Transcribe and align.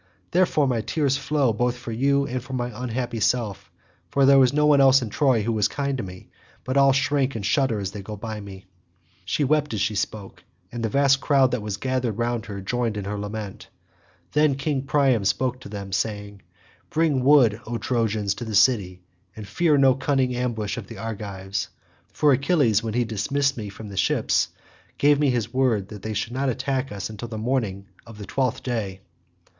Therefore 0.31 0.67
my 0.67 0.81
tears 0.81 1.15
flow 1.15 1.53
both 1.53 1.77
for 1.77 1.91
you 1.91 2.25
and 2.25 2.43
for 2.43 2.53
my 2.53 2.71
unhappy 2.73 3.19
self, 3.19 3.69
for 4.09 4.25
there 4.25 4.41
is 4.43 4.51
no 4.51 4.65
one 4.65 4.81
else 4.81 5.03
in 5.03 5.11
Troy 5.11 5.43
who 5.43 5.55
is 5.59 5.67
kind 5.67 5.95
to 5.99 6.03
me, 6.03 6.29
but 6.63 6.75
all 6.75 6.91
shrink 6.91 7.35
and 7.35 7.45
shudder 7.45 7.79
as 7.79 7.91
they 7.91 8.01
go 8.01 8.17
by 8.17 8.39
me." 8.41 8.65
She 9.25 9.43
wept 9.43 9.75
as 9.75 9.81
she 9.81 9.93
spoke 9.93 10.43
and 10.71 10.81
the 10.83 10.89
vast 10.89 11.21
crowd 11.21 11.51
that 11.51 11.61
was 11.61 11.77
gathered 11.77 12.17
round 12.17 12.47
her 12.47 12.61
joined 12.61 12.97
in 12.97 13.05
her 13.05 13.15
lament. 13.19 13.69
Then 14.31 14.55
King 14.55 14.85
Priam 14.87 15.23
spoke 15.23 15.59
to 15.59 15.69
them 15.69 15.91
saying, 15.93 16.41
"Bring 16.89 17.23
wood, 17.23 17.61
O 17.67 17.77
Trojans, 17.77 18.33
to 18.33 18.43
the 18.43 18.55
city, 18.55 19.03
and 19.35 19.47
fear 19.47 19.77
no 19.77 19.93
cunning 19.93 20.33
ambush 20.35 20.77
of 20.77 20.87
the 20.87 20.97
Argives, 20.97 21.67
for 22.11 22.33
Achilles 22.33 22.81
when 22.81 22.95
he 22.95 23.03
dismissed 23.05 23.55
me 23.55 23.69
from 23.69 23.89
the 23.89 23.97
ships 23.97 24.47
gave 24.97 25.19
me 25.19 25.29
his 25.29 25.53
word 25.53 25.89
that 25.89 26.01
they 26.01 26.15
should 26.15 26.33
not 26.33 26.49
attack 26.49 26.91
us 26.91 27.07
until 27.11 27.27
the 27.27 27.37
morning 27.37 27.85
of 28.07 28.17
the 28.17 28.25
twelfth 28.25 28.63
day." 28.63 29.01